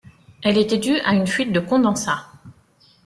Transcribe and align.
Elle 0.41 0.57
était 0.57 0.79
due 0.79 0.99
à 1.01 1.13
une 1.13 1.27
fuite 1.27 1.51
de 1.51 1.59
condensats. 1.59 2.25